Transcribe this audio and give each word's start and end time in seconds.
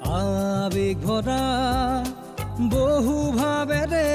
আবেগ 0.00 0.96
ভৰা 1.06 1.44
বহু 2.72 3.16
ভাবেৰে 3.38 4.08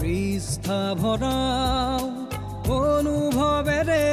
পৃষ্ঠা 0.00 0.80
ভৰাও 1.02 2.00
অনুভৱেৰে 2.76 4.06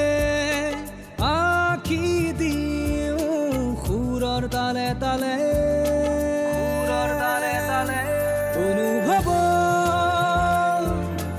আখি 1.27 2.05
দিওঁ 2.39 3.75
সুৰৰ 3.85 4.43
তালে 4.55 4.87
তালে। 4.99 5.35
সুৰৰ 6.53 7.09
তালে 7.23 7.53
তালে। 7.69 8.01
অনুভৱ 8.67 9.27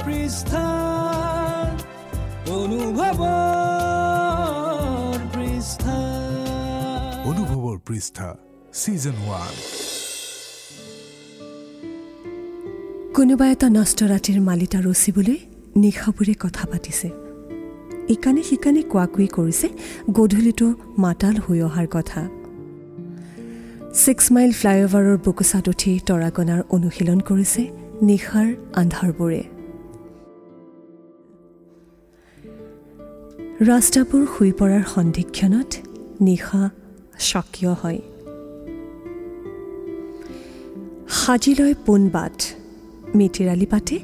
পৃষ্ঠা 0.04 0.66
অনুভৱ 2.59 3.20
পৃষ্ঠা। 5.34 5.98
অনুভৱৰ 7.30 7.77
পৃষ্ঠা। 7.88 8.28
ছিজন 8.74 9.16
ওৱান 9.27 9.54
কোনোবা 13.14 13.46
এটা 13.46 13.68
নষ্ট 13.68 13.98
ৰাতিৰ 14.02 14.40
মালিতা 14.40 14.78
ৰচিবলৈ 14.80 15.38
নিশাবোৰে 15.76 16.34
কথা 16.38 16.66
পাতিছে। 16.66 17.09
ইকানে 18.09 18.42
সিকানে 18.42 18.82
কোৱা 18.82 19.06
কুই 19.06 19.26
কৰিছে 19.26 19.68
গধূলিটো 20.12 20.74
মাতাল 20.98 21.36
হৈ 21.36 21.62
অহাৰ 21.62 21.86
কথা। 21.90 22.28
ছিক্স 23.95 24.32
মাইল 24.32 24.52
ফ্লাইঅভাৰৰ 24.52 25.18
বুকুচাত 25.24 25.68
উঠি 25.68 26.00
তৰাগনাৰ 26.06 26.60
অনুশীলন 26.70 27.20
কৰিছে 27.20 27.62
নিশাৰ 28.02 28.48
আন্ধাৰবোৰে। 28.74 29.42
ৰাস্তাবোৰ 33.64 34.26
শুই 34.38 34.52
পৰাৰ 34.52 34.84
সন্ধিক্ষণত 34.95 35.70
নিশা 36.20 36.70
স্বকীয় 37.18 37.73
হয়। 37.73 38.00
সাজি 41.29 41.54
লয় 41.59 41.74
পোন 41.87 42.09
বাট। 42.09 42.37
মিতিৰালি 43.15 43.66
পাতে 43.66 43.98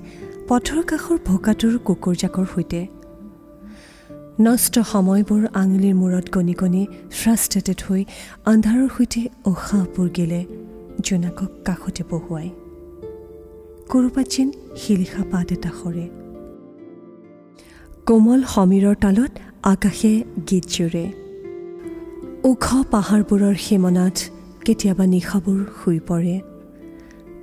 পথৰ 0.48 0.82
কাষৰ 0.82 1.18
ভোকাটোৰ 1.24 1.78
কুকুৰ 1.78 2.14
জাকৰ 2.14 2.46
সৈতে। 2.54 2.86
নষ্ট 4.40 4.78
সময়বোৰ 4.78 5.46
আঙুলিৰ 5.54 5.94
মূৰত 5.94 6.26
গণি 6.32 6.54
গণি 6.54 6.86
ফ্ৰাষ্ট্ৰেটেড 7.10 7.80
হৈ 7.88 8.04
আন্ধাৰৰ 8.44 8.88
সৈতে 8.98 9.20
উশাহবোৰ 9.46 10.08
গেলে 10.08 10.44
জোনাকক 11.00 11.50
কাষতে 11.64 12.02
বহুৱাই। 12.10 12.48
ক'ৰবাত 13.88 14.26
যেন 14.28 14.48
শিলিখা 14.76 15.22
পাত 15.30 15.52
এটা 15.52 15.70
সৰে। 15.82 16.08
কোমল 18.06 18.40
সমীৰৰ 18.42 18.94
তালত 19.00 19.32
আকাশে 19.62 20.24
গীত 20.50 20.64
জোৰে। 20.68 21.12
ওখ 22.44 22.64
পাহাৰবোৰৰ 22.90 23.54
সীমনাত 23.54 24.16
কেতিয়াবা 24.64 25.06
নিশাবোৰ 25.06 25.60
শুই 25.84 26.00
পৰে। 26.00 26.53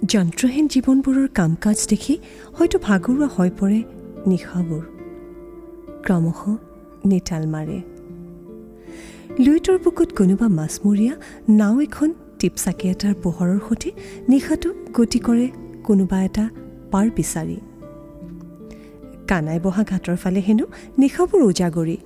যন্ত্ৰহীন 0.09 0.67
জীৱনবোৰৰ 0.67 1.27
কাম 1.27 1.55
কাজ 1.55 1.87
দেখি 1.89 2.17
হয়তো 2.53 2.79
ভাগৰুৱা 2.79 3.27
হৈ 3.27 3.49
পৰে 3.59 3.83
নিশাবোৰ। 4.27 4.83
ক্ৰমশ 6.03 6.39
নিতাল 7.05 7.47
মাৰে। 7.47 7.81
লুইটৰ 9.39 9.77
বুকুত 9.77 10.09
কোনোবা 10.11 10.47
মাছমৰীয়া 10.47 11.13
নাও 11.49 11.81
এখন 11.81 12.13
টিপচাকি 12.39 12.89
এটাৰ 12.89 13.13
পোহৰৰ 13.23 13.59
সৈতে 13.69 13.91
নিশাটো 14.29 14.73
গতি 14.93 15.19
কৰে 15.19 15.47
কোনোবা 15.83 16.23
এটা 16.23 16.49
পাৰ 16.91 17.09
বিচাৰি। 17.15 17.57
কানাই 19.27 19.59
বহা 19.59 19.83
ঘাটৰ 19.83 20.15
ফালে 20.15 20.39
হেনো 20.39 20.65
নিশাবোৰ 20.97 21.41
উজাগৰি। 21.41 21.97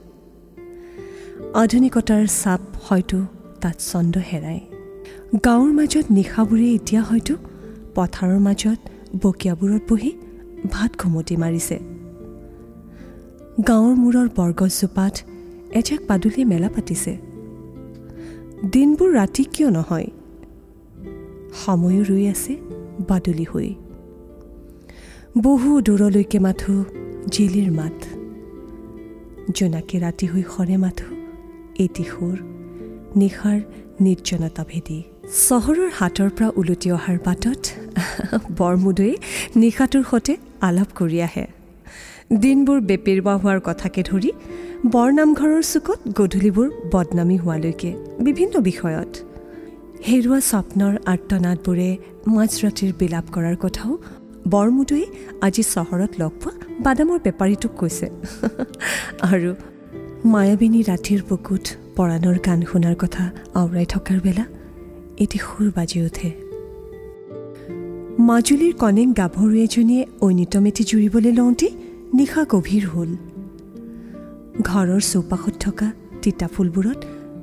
আধুনিকতাৰ 1.54 2.28
চাপ 2.44 2.62
হয়তো 2.82 3.18
তাত 3.62 3.76
চন্দ 3.80 4.18
হেৰাই। 4.18 4.60
গাঁৱৰ 5.46 5.72
মাজত 5.74 6.06
নিশাবোৰে 6.12 6.68
এতিয়া 6.74 7.02
হয়তো 7.02 7.36
পথাৰৰ 7.96 8.40
মাজত 8.40 8.80
বকিয়াবোৰত 9.22 9.82
বহি 9.90 10.12
ভাত 10.72 10.92
ঘুমতি 10.98 11.36
মাৰিছে। 11.38 11.78
গাঁৱৰ 13.68 13.96
মূৰৰ 13.96 14.28
বৰগছজোপাত 14.36 15.14
এজাক 15.72 16.00
পাদুলিয়ে 16.08 16.46
মেলা 16.46 16.70
পাতিছে। 16.70 17.18
দিনবোৰ 18.72 19.10
ৰাতি 19.14 19.44
কিয় 19.44 19.70
নহয়? 19.72 20.08
সময়ো 21.66 22.04
ৰৈ 22.04 22.28
আছে 22.28 22.54
বাদুলি 23.10 23.46
হৈ। 23.54 23.70
বহু 25.44 25.82
দূৰলৈকে 25.82 26.40
মাথো 26.40 26.86
জিলিৰ 27.32 27.72
মাত। 27.72 27.98
জোনাকে 29.56 30.00
ৰাতি 30.00 30.26
হৈ 30.28 30.44
সৰে 30.44 30.78
মাথো 30.78 31.10
এটি 31.80 32.04
সুৰ 32.04 32.38
নিশাৰ 33.16 33.60
নিৰ্জনতা 34.02 34.64
ভেদি। 34.70 35.04
চহৰৰ 35.50 35.90
হাতৰ 35.94 36.30
পৰা 36.30 36.50
ওলটি 36.56 36.92
অহাৰ 36.92 37.18
বাটত 37.26 37.62
বৰমুদৈয়ে 38.60 39.16
নিশাটোৰ 39.56 40.04
সৈতে 40.12 40.34
আলাপ 40.62 40.90
কৰি 41.00 41.18
আহে। 41.22 41.46
দিনবোৰ 42.44 42.80
বেপেৰুৱা 42.82 43.34
হোৱাৰ 43.42 43.60
কথাকে 43.60 44.02
ধৰি 44.10 44.32
বৰনামঘৰৰ 44.94 45.64
চুকত 45.72 46.00
গধূলিবোৰ 46.20 46.68
বদনামী 46.94 47.38
হোৱালৈকে 47.38 47.90
বিভিন্ন 48.20 48.56
বিষয়ত। 48.70 49.12
হেৰুৱা 50.08 50.40
স্বপ্নৰ 50.52 50.94
আৰ্তনাদবোৰে 51.14 51.90
মাজৰাতিৰ 52.28 52.92
বিলাপ 53.00 53.26
কৰাৰ 53.36 53.56
কথাও 53.56 53.92
বৰমুদৈয়ে 54.50 55.08
আজি 55.42 55.64
চহৰত 55.74 56.12
লগ 56.22 56.32
পোৱা 56.42 56.54
বাদামৰ 56.80 57.20
বেপাৰীটোক 57.26 57.72
কৈছে। 57.78 58.08
আৰু 59.32 59.52
মায়াবিনী 60.34 60.82
ৰাতিৰ 60.84 61.22
বুকুত 61.30 61.66
পৰাণৰ 61.98 62.38
গান 62.46 62.60
শুনাৰ 62.70 62.96
কথা 63.04 63.24
আওৰাই 63.62 63.86
থকাৰ 63.94 64.18
বেলা 64.26 64.46
এটি 65.24 65.38
সুৰ 65.38 65.68
বাজি 65.76 66.00
উঠে। 66.02 66.45
মাজুলীৰ 68.20 68.74
কনেক 68.74 69.10
গাভৰু 69.18 69.56
এজনীয়ে 69.56 70.06
ঐনিতমেতি 70.22 70.84
জুৰিবলৈ 70.84 71.32
লওঁতেই 71.32 71.72
নিশা 72.14 72.46
গভীৰ 72.50 72.86
হ'ল। 72.88 73.10
ঘৰৰ 74.62 75.00
চৌপাশত 75.00 75.56
থকা 75.60 75.92
তিতা 76.22 76.48
ফুলবোৰত 76.48 77.00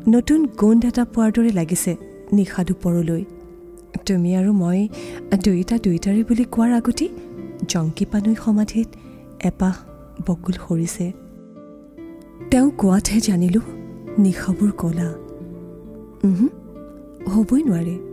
নতুন 0.09 0.47
গোন্ধ 0.47 0.85
এটা 0.85 1.05
পোৱাৰ 1.05 1.31
দৰে 1.33 1.53
লাগিছে 1.53 1.97
নিশা 2.33 2.65
দুপৰলৈ। 2.65 3.25
তুমি 4.07 4.37
আৰু 4.37 4.53
মই 4.53 4.89
দুয়োটা 5.45 5.77
দুয়োটাৰে 5.79 6.23
বুলি 6.29 6.45
কোৱাৰ 6.45 6.73
আগতেই 6.73 7.11
জংকী 7.69 8.05
পানৈ 8.05 8.35
সমাধিত 8.35 8.89
এপাহ 9.45 9.75
বকুল 10.27 10.55
সৰিছে। 10.69 11.13
তেওঁ 12.51 12.71
কোৱাতহে 12.71 13.21
জানিলোঁ 13.21 13.65
নিশাবোৰ 14.19 14.71
কলা। 14.71 15.09
হ'বই 17.33 17.63
নোৱাৰে। 17.63 18.12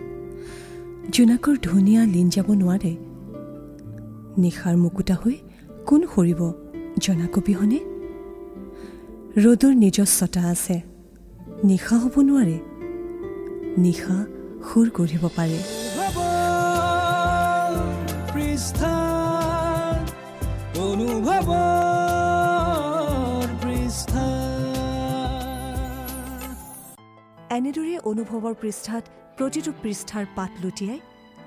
জোনাকৰ 1.12 1.56
ধুনীয়া 1.62 2.02
লীন 2.06 2.28
যাব 2.30 2.47
নোৱাৰে। 2.52 2.92
নিশাৰ 4.38 4.75
মুকুতা 4.78 5.16
হৈ 5.16 5.36
কোন 5.86 6.02
সৰিব 6.16 6.42
জনাক 6.97 7.38
অবিহনে 7.38 7.80
ৰ'দৰ 9.44 9.74
নিজস্বতা 9.75 10.42
আছে। 10.50 10.81
নিশা 11.64 11.96
হ'ব 11.98 12.16
নোৱাৰে। 12.22 12.58
নিশা 13.78 14.16
সুৰ 14.68 14.88
গঢ়িব 14.94 15.24
পাৰে। 15.36 15.59
এনেদৰে 27.58 27.96
অনুভৱৰ 28.00 28.53
পৃষ্ঠাত 28.62 29.03
প্ৰতিটো 29.39 29.72
পৃষ্ঠাৰ 29.81 30.25
পাত 30.35 30.51
লুটিয়াই 30.66 31.00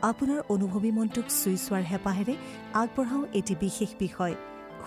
আপোনাৰ 0.02 0.42
অনুভৱী 0.48 0.90
মনটোক 0.90 1.24
চুই 1.28 1.56
চোৱাৰ 1.56 1.82
হেঁপাহেৰে 1.82 2.36
আগবঢ়াওঁ 2.74 3.26
এটি 3.34 3.54
বিশেষ 3.60 3.90
বিষয়। 3.98 4.34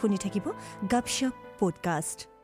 শুনি 0.02 0.18
থাকিব 0.18 0.46
গাপশ্বপ 0.92 1.34
পডকাষ্ট। 1.60 2.35